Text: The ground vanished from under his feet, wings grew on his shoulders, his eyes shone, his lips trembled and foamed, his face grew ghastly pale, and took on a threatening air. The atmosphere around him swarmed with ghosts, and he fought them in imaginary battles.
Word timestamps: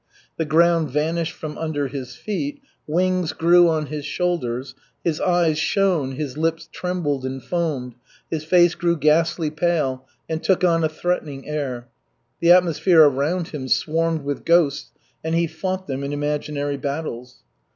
The 0.37 0.45
ground 0.45 0.89
vanished 0.89 1.33
from 1.33 1.59
under 1.59 1.87
his 1.87 2.15
feet, 2.15 2.59
wings 2.87 3.33
grew 3.33 3.69
on 3.69 3.85
his 3.85 4.03
shoulders, 4.03 4.73
his 5.03 5.19
eyes 5.21 5.59
shone, 5.59 6.13
his 6.13 6.39
lips 6.39 6.67
trembled 6.71 7.23
and 7.23 7.39
foamed, 7.39 7.93
his 8.27 8.43
face 8.43 8.73
grew 8.73 8.97
ghastly 8.97 9.51
pale, 9.51 10.07
and 10.27 10.41
took 10.43 10.63
on 10.63 10.83
a 10.83 10.89
threatening 10.89 11.47
air. 11.47 11.87
The 12.39 12.51
atmosphere 12.51 13.03
around 13.03 13.49
him 13.49 13.67
swarmed 13.67 14.23
with 14.23 14.43
ghosts, 14.43 14.89
and 15.23 15.35
he 15.35 15.45
fought 15.45 15.85
them 15.85 16.03
in 16.03 16.13
imaginary 16.13 16.77
battles. 16.77 17.43